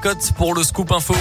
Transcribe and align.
Cote 0.00 0.30
pour 0.36 0.54
le 0.54 0.62
scoop 0.62 0.92
info. 0.92 1.12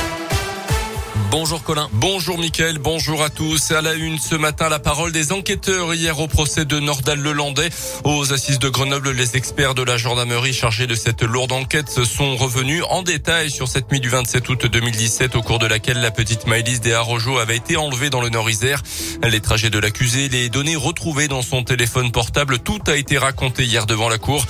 Bonjour 1.30 1.62
Colin. 1.64 1.90
Bonjour 1.92 2.38
Mickaël, 2.40 2.80
bonjour 2.80 3.22
à 3.22 3.30
tous. 3.30 3.72
À 3.72 3.82
la 3.82 3.94
une 3.94 4.18
ce 4.18 4.36
matin, 4.36 4.70
la 4.70 4.80
parole 4.80 5.12
des 5.12 5.32
enquêteurs 5.32 5.94
hier 5.94 6.20
au 6.20 6.28
procès 6.28 6.66
de 6.66 6.80
Nordal 6.80 7.20
Lelandais. 7.20 7.70
Aux 8.06 8.34
assises 8.34 8.60
de 8.60 8.70
Grenoble, 8.70 9.12
les 9.12 9.36
experts 9.36 9.76
de 9.76 9.84
la 9.84 9.98
gendarmerie 9.98 10.54
chargés 10.54 10.88
de 10.88 10.96
cette 10.96 11.24
lourde 11.24 11.52
enquête 11.52 12.04
sont 12.06 12.36
revenus 12.38 12.84
en 12.90 13.04
détail 13.04 13.52
sur 13.52 13.68
cette 13.68 13.92
nuit 13.92 14.00
du 14.00 14.10
27 14.10 14.48
août 14.50 14.66
2017 14.68 15.36
au 15.36 15.42
cours 15.42 15.60
de 15.60 15.68
laquelle 15.68 16.00
la 16.00 16.12
petite 16.12 16.48
Maëlys 16.48 16.80
des 16.80 16.94
Arrojo 16.94 17.38
avait 17.38 17.58
été 17.58 17.78
enlevée 17.78 18.10
dans 18.10 18.22
le 18.22 18.30
Nord-Isère. 18.30 18.82
Les 19.24 19.42
trajets 19.42 19.70
de 19.70 19.80
l'accusé, 19.80 20.30
les 20.30 20.50
données 20.50 20.76
retrouvées 20.76 21.28
dans 21.28 21.42
son 21.42 21.64
téléphone 21.64 22.12
portable, 22.12 22.60
tout 22.60 22.80
a 22.88 22.96
été 22.96 23.18
raconté 23.18 23.66
hier 23.66 23.86
devant 23.86 24.10
la 24.10 24.18
cour. 24.18 24.46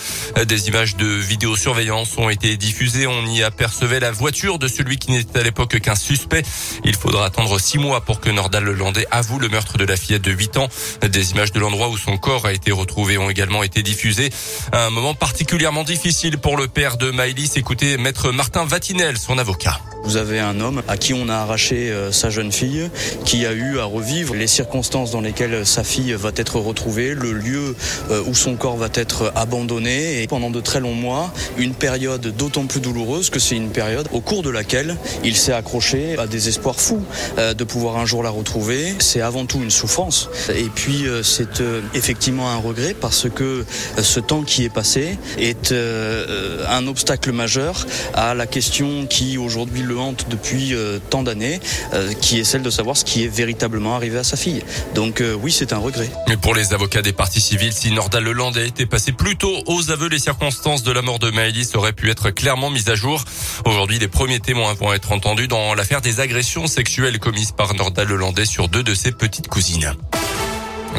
Des 0.48 0.68
images 0.68 0.96
de 0.96 1.08
vidéosurveillance 1.08 2.18
ont 2.18 2.30
été 2.30 2.56
diffusées. 2.56 3.08
On 3.08 3.26
y 3.26 3.44
apercevait 3.44 4.00
la 4.00 4.12
voiture 4.12 4.60
de 4.60 4.68
celui 4.68 4.98
qui 4.98 5.12
n'était 5.12 5.40
à 5.40 5.44
l'époque 5.44 5.80
qu'un 5.80 5.96
suspect. 5.96 6.44
Il 6.84 6.96
faudra 6.96 7.26
attendre 7.26 7.60
six 7.60 7.78
mois 7.78 8.02
pour 8.02 8.20
que 8.20 8.30
Nordal 8.30 8.64
Lelandais 8.64 9.08
avoue 9.12 9.40
le 9.40 9.50
meurtre 9.50 9.78
de 9.78 9.86
la 9.86 9.98
fillette 9.98 10.22
de 10.22 10.32
8 10.32 10.58
ans. 10.58 10.70
Des 11.02 11.32
images 11.32 11.52
de 11.52 11.60
l'endroit 11.60 11.90
où 11.90 11.98
son 11.98 12.18
corps 12.18 12.46
a 12.46 12.54
été 12.54 12.72
retrouvé 12.72 13.18
ont 13.18 13.30
également 13.30 13.64
été 13.64 13.84
diffusées. 13.84 14.32
Un 14.72 14.90
moment 14.90 15.14
particulièrement 15.14 15.84
difficile 15.84 16.38
pour 16.38 16.58
le 16.58 16.68
père 16.68 16.98
de 16.98 17.12
Maëlys. 17.12 17.58
Écoutez, 17.58 17.98
maître 17.98 18.32
Martin 18.32 18.66
Vatinel, 18.66 19.18
son 19.18 19.38
avocat. 19.38 19.80
Vous 20.08 20.16
avez 20.16 20.40
un 20.40 20.62
homme 20.62 20.84
à 20.88 20.96
qui 20.96 21.14
on 21.14 21.28
a 21.28 21.36
arraché 21.36 21.92
euh, 21.92 22.14
sa 22.14 22.30
jeune 22.30 22.54
fille, 22.54 22.90
qui 23.26 23.46
a 23.46 23.52
eu 23.52 23.78
à 23.80 23.84
revivre 23.84 24.36
les 24.36 24.48
circonstances 24.48 25.12
dans 25.12 25.20
lesquelles 25.20 25.66
sa 25.66 25.84
fille 25.84 26.14
va 26.14 26.32
être 26.34 26.62
retrouvée, 26.62 27.14
le 27.14 27.34
lieu 27.34 27.76
euh, 28.10 28.24
où 28.26 28.34
son 28.34 28.56
corps 28.56 28.78
va 28.78 28.88
être 28.94 29.34
abandonné, 29.36 30.24
et 30.24 30.28
pendant 30.28 30.50
de 30.50 30.62
très 30.62 30.80
longs 30.80 30.94
mois, 30.94 31.34
une 31.58 31.74
période 31.74 32.26
d'autant 32.38 32.68
plus 32.68 32.80
douloureuse 32.80 33.30
que 33.30 33.40
c'est 33.40 33.58
une 33.58 33.72
période 33.72 34.08
au 34.14 34.22
cours 34.22 34.44
de 34.44 34.50
laquelle 34.50 34.96
il 35.26 35.36
s'est 35.36 35.52
accroché 35.52 36.18
à 36.18 36.26
des 36.26 36.48
espoirs 36.48 36.80
fous 36.80 37.04
euh, 37.38 37.54
de 37.54 37.66
pouvoir 37.66 37.98
un 37.98 38.06
jour 38.06 38.24
la 38.24 38.30
retrouver. 38.30 38.96
C'est 39.00 39.20
avant 39.20 39.46
tout 39.46 39.62
une 39.62 39.72
souffrance, 39.72 40.30
et 40.56 40.70
puis 40.74 41.04
c'est 41.22 41.62
effectivement 41.94 42.50
un 42.50 42.58
regret 42.58 42.96
parce 42.98 43.28
que 43.30 43.66
ce 44.02 44.22
temps 44.22 44.44
qui 44.44 44.64
est 44.64 44.74
passé 44.74 45.18
est 45.38 45.74
un 45.74 46.88
obstacle 46.88 47.34
majeur 47.34 47.86
à 48.14 48.34
la 48.34 48.48
question 48.48 49.06
qui 49.06 49.38
aujourd'hui 49.38 49.82
le 49.82 49.97
depuis 50.30 50.74
euh, 50.74 51.00
tant 51.10 51.24
d'années, 51.24 51.60
euh, 51.94 52.14
qui 52.14 52.40
est 52.40 52.44
celle 52.44 52.62
de 52.62 52.70
savoir 52.70 52.96
ce 52.98 53.04
qui 53.04 53.24
est 53.24 53.28
véritablement 53.28 53.96
arrivé 53.96 54.18
à 54.18 54.24
sa 54.24 54.38
fille. 54.38 54.62
Donc 54.96 55.22
euh, 55.22 55.36
oui, 55.42 55.52
c'est 55.52 55.74
un 55.74 55.78
regret. 55.78 56.10
Mais 56.28 56.38
pour 56.38 56.56
les 56.56 56.74
avocats 56.74 57.02
des 57.02 57.14
parties 57.14 57.42
civiles, 57.42 57.74
si 57.74 57.92
Nordal 57.92 58.24
Leland 58.24 58.52
a 58.52 58.62
été 58.62 58.86
passé 58.86 59.12
plus 59.12 59.36
tôt 59.36 59.64
aux 59.66 59.92
aveux, 59.92 60.08
les 60.08 60.20
circonstances 60.20 60.84
de 60.84 60.92
la 60.92 61.02
mort 61.02 61.20
de 61.20 61.32
Maëlys 61.32 61.76
auraient 61.76 61.94
pu 61.94 62.10
être 62.10 62.30
clairement 62.30 62.70
mises 62.70 62.90
à 62.90 62.96
jour. 62.96 63.24
Aujourd'hui, 63.66 64.00
les 64.00 64.08
premiers 64.08 64.40
témoins 64.40 64.74
vont 64.74 64.94
être 64.94 65.12
entendus 65.12 65.48
dans 65.48 65.74
l'affaire 65.74 66.02
des 66.02 66.20
agressions 66.20 66.68
sexuelles 66.68 67.20
commises 67.20 67.52
par 67.52 67.74
Nordal 67.74 68.08
Lelandais 68.08 68.46
sur 68.46 68.70
deux 68.70 68.84
de 68.84 68.94
ses 68.94 69.12
petites 69.12 69.48
cousines. 69.48 69.94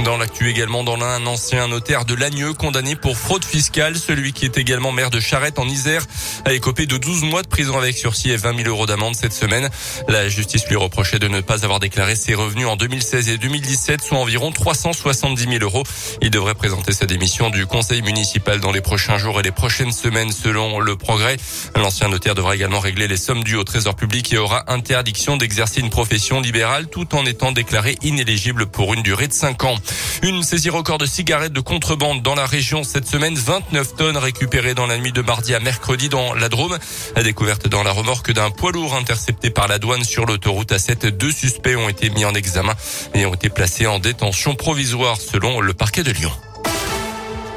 Dans 0.05 0.17
l'actu 0.17 0.49
également, 0.49 0.85
dans 0.85 0.97
l'un, 0.97 1.17
un 1.17 1.27
ancien 1.27 1.67
notaire 1.67 2.05
de 2.05 2.15
Lagneux 2.15 2.53
condamné 2.53 2.95
pour 2.95 3.17
fraude 3.17 3.45
fiscale. 3.45 3.97
Celui 3.97 4.33
qui 4.33 4.45
est 4.45 4.57
également 4.57 4.93
maire 4.93 5.11
de 5.11 5.19
Charette 5.19 5.59
en 5.59 5.69
Isère 5.69 6.05
a 6.45 6.53
écopé 6.53 6.87
de 6.87 6.97
12 6.97 7.25
mois 7.25 7.43
de 7.43 7.49
prison 7.49 7.77
avec 7.77 7.97
sursis 7.97 8.31
et 8.31 8.37
20 8.37 8.59
000 8.59 8.69
euros 8.69 8.87
d'amende 8.87 9.17
cette 9.17 9.33
semaine. 9.33 9.69
La 10.07 10.29
justice 10.29 10.67
lui 10.69 10.77
reprochait 10.77 11.19
de 11.19 11.27
ne 11.27 11.41
pas 11.41 11.65
avoir 11.65 11.81
déclaré 11.81 12.15
ses 12.15 12.35
revenus 12.35 12.67
en 12.67 12.77
2016 12.77 13.29
et 13.29 13.39
2017, 13.39 14.01
soit 14.01 14.19
environ 14.19 14.53
370 14.53 15.43
000 15.43 15.57
euros. 15.63 15.83
Il 16.23 16.31
devrait 16.31 16.55
présenter 16.55 16.93
sa 16.93 17.07
démission 17.07 17.51
du 17.51 17.67
conseil 17.67 18.03
municipal 18.03 18.61
dans 18.61 18.73
les 18.73 18.81
prochains 18.81 19.19
jours 19.19 19.41
et 19.41 19.43
les 19.43 19.53
prochaines 19.53 19.93
semaines 19.93 20.31
selon 20.31 20.79
le 20.79 20.97
progrès. 20.97 21.37
L'ancien 21.75 22.09
notaire 22.09 22.37
devra 22.37 22.55
également 22.55 22.81
régler 22.81 23.09
les 23.09 23.17
sommes 23.17 23.43
dues 23.43 23.57
au 23.57 23.65
trésor 23.65 23.97
public 23.97 24.33
et 24.33 24.39
aura 24.39 24.65
interdiction 24.73 25.37
d'exercer 25.37 25.81
une 25.81 25.91
profession 25.91 26.41
libérale 26.41 26.89
tout 26.89 27.17
en 27.17 27.27
étant 27.27 27.51
déclaré 27.51 27.97
inéligible 28.03 28.67
pour 28.67 28.95
une 28.95 29.03
durée 29.03 29.27
de 29.27 29.33
5 29.33 29.65
ans. 29.65 29.77
Une 30.23 30.43
saisie 30.43 30.71
record 30.71 30.99
de 30.99 31.07
cigarettes 31.07 31.53
de 31.53 31.61
contrebande 31.61 32.23
dans 32.23 32.35
la 32.35 32.47
région 32.47 32.85
cette 32.85 33.07
semaine. 33.07 33.35
29 33.35 33.97
tonnes 33.97 34.17
récupérées 34.17 34.75
dans 34.75 34.87
la 34.87 34.99
nuit 34.99 35.13
de 35.13 35.23
mardi 35.23 35.55
à 35.55 35.61
mercredi 35.61 36.09
dans 36.09 36.35
la 36.35 36.49
Drôme. 36.49 36.79
La 37.17 37.23
découverte 37.23 37.69
dans 37.69 37.83
la 37.83 37.93
remorque 37.93 38.33
d'un 38.33 38.51
poids 38.51 38.73
lourd 38.73 38.95
intercepté 38.95 39.51
par 39.51 39.69
la 39.69 39.79
douane 39.79 40.05
sur 40.05 40.27
l'autoroute 40.27 40.73
A7. 40.73 41.09
Deux 41.09 41.33
suspects 41.33 41.77
ont 41.77 41.89
été 41.89 42.11
mis 42.11 42.25
en 42.25 42.35
examen 42.35 42.75
et 43.15 43.27
ont 43.27 43.35
été 43.35 43.49
placés 43.49 43.87
en 43.87 43.99
détention 43.99 44.55
provisoire 44.55 45.17
selon 45.21 45.61
le 45.61 45.75
parquet 45.75 46.03
de 46.03 46.11
Lyon. 46.11 46.33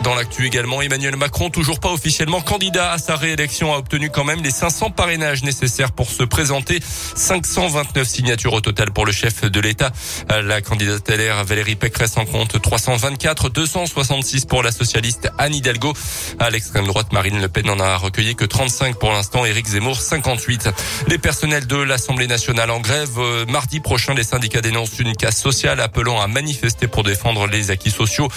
Dans 0.04 0.16
l'actu 0.16 0.48
également, 0.48 0.82
Emmanuel 0.82 1.16
Macron, 1.16 1.52
toujours 1.52 1.80
pas 1.80 1.90
officiellement 1.90 2.42
candidat 2.42 2.92
à 2.92 2.98
sa 2.98 3.16
réélection, 3.16 3.72
a 3.74 3.78
obtenu 3.78 4.10
quand 4.10 4.24
même 4.24 4.42
les 4.42 4.50
500 4.50 4.90
parrainages 4.90 5.44
nécessaires 5.44 5.92
pour 5.92 6.10
se 6.10 6.24
présenter. 6.24 6.80
529 7.16 8.08
signatures 8.08 8.54
au 8.54 8.62
total 8.62 8.92
pour 8.92 9.06
le 9.06 9.12
chef 9.12 9.44
de 9.44 9.60
l'État. 9.60 9.92
La 10.30 10.62
candidate 10.62 11.12
Valérie 11.46 11.76
Pécresse 11.76 12.18
en 12.18 12.26
compte 12.26 12.60
324, 12.60 13.50
266 13.50 14.46
pour 14.46 14.64
la 14.64 14.72
socialiste 14.72 15.30
Anne 15.38 15.54
Hidalgo. 15.54 15.94
À 16.40 16.50
l'extrême 16.50 16.88
droite, 16.88 17.14
Marine 17.14 17.40
Le 17.40 17.48
Pen 17.48 17.68
n'en 17.68 17.80
a 17.80 17.98
recueilli 17.98 18.36
que 18.36 18.46
35 18.46 18.98
pour 18.98 19.12
l'instant. 19.12 19.46
Éric 19.46 19.68
Zemmour, 19.68 20.02
58. 20.02 20.70
Les 21.08 21.20
personnels 21.20 21.68
de 21.68 21.78
l'Assemblée 21.78 22.28
nationale 22.28 22.72
en 22.72 22.80
grève. 22.80 23.20
Euh, 23.20 23.46
mardi 23.46 23.80
prochain, 23.80 24.16
les 24.16 24.24
syndicats 24.24 24.62
dénoncent 24.62 25.00
une 25.00 25.16
casse 25.16 25.40
sociale 25.40 25.80
appelant 25.80 26.20
à 26.20 26.28
manifester 26.28 26.88
pour 26.88 27.04
défendre 27.04 27.46
les 27.46 27.70
acquis 27.70 27.92
sociaux. 27.92 28.30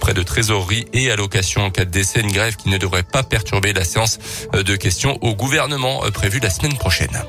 Près 0.00 0.14
de 0.14 0.22
trésorerie 0.22 0.86
et 0.94 1.09
allocation 1.10 1.62
en 1.62 1.70
cas 1.70 1.84
de 1.84 1.90
décès, 1.90 2.20
une 2.20 2.32
grève 2.32 2.56
qui 2.56 2.68
ne 2.68 2.78
devrait 2.78 3.02
pas 3.02 3.22
perturber 3.22 3.72
la 3.72 3.84
séance 3.84 4.18
de 4.52 4.76
questions 4.76 5.18
au 5.22 5.34
gouvernement 5.34 6.04
euh, 6.04 6.10
prévue 6.10 6.40
la 6.40 6.50
semaine 6.50 6.76
prochaine. 6.76 7.22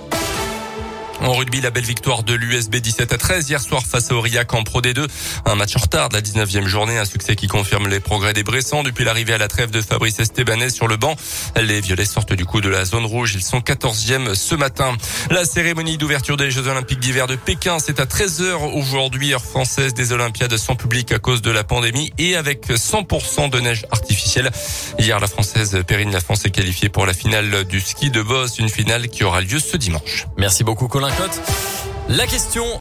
En 1.21 1.33
rugby, 1.33 1.61
la 1.61 1.69
belle 1.69 1.85
victoire 1.85 2.23
de 2.23 2.33
l'USB 2.33 2.77
17 2.77 3.13
à 3.13 3.17
13 3.17 3.47
hier 3.47 3.61
soir 3.61 3.83
face 3.85 4.09
à 4.09 4.15
Aurillac 4.15 4.51
en 4.55 4.63
Pro 4.63 4.81
D2. 4.81 5.07
Un 5.45 5.53
match 5.53 5.75
en 5.75 5.79
retard 5.79 6.09
de 6.09 6.15
la 6.15 6.21
19e 6.21 6.65
journée, 6.65 6.97
un 6.97 7.05
succès 7.05 7.35
qui 7.35 7.47
confirme 7.47 7.87
les 7.87 7.99
progrès 7.99 8.33
des 8.33 8.41
Bressans 8.41 8.81
depuis 8.81 9.05
l'arrivée 9.05 9.33
à 9.33 9.37
la 9.37 9.47
trêve 9.47 9.69
de 9.69 9.81
Fabrice 9.81 10.19
Estebanez 10.19 10.71
sur 10.71 10.87
le 10.87 10.97
banc. 10.97 11.15
Les 11.61 11.79
Violets 11.79 12.05
sortent 12.05 12.33
du 12.33 12.45
coup 12.45 12.59
de 12.59 12.69
la 12.69 12.85
zone 12.85 13.05
rouge. 13.05 13.35
Ils 13.35 13.43
sont 13.43 13.59
14e 13.59 14.33
ce 14.33 14.55
matin. 14.55 14.97
La 15.29 15.45
cérémonie 15.45 15.99
d'ouverture 15.99 16.37
des 16.37 16.49
Jeux 16.49 16.67
Olympiques 16.67 16.99
d'hiver 16.99 17.27
de 17.27 17.35
Pékin, 17.35 17.77
c'est 17.77 17.99
à 17.99 18.05
13h 18.05 18.73
aujourd'hui, 18.73 19.33
heure 19.33 19.45
française 19.45 19.93
des 19.93 20.13
Olympiades 20.13 20.57
sans 20.57 20.75
public 20.75 21.11
à 21.11 21.19
cause 21.19 21.43
de 21.43 21.51
la 21.51 21.63
pandémie 21.63 22.11
et 22.17 22.35
avec 22.35 22.67
100% 22.67 23.51
de 23.51 23.59
neige 23.59 23.85
artificielle. 23.91 24.49
Hier, 24.97 25.19
la 25.19 25.27
française 25.27 25.83
Perrine 25.85 26.11
Lafont 26.11 26.33
est 26.33 26.49
qualifiée 26.49 26.89
pour 26.89 27.05
la 27.05 27.13
finale 27.13 27.65
du 27.65 27.79
ski 27.79 28.09
de 28.09 28.23
boss, 28.23 28.57
une 28.57 28.69
finale 28.69 29.07
qui 29.07 29.23
aura 29.23 29.41
lieu 29.41 29.59
ce 29.59 29.77
dimanche. 29.77 30.25
Merci 30.35 30.63
beaucoup 30.63 30.87
Colin. 30.87 31.10
La 32.09 32.27
question 32.27 32.65